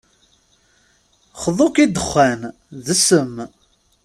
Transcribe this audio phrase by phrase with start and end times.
[1.41, 2.41] Xḍu-k i ddexxan,
[2.85, 3.35] d ssem.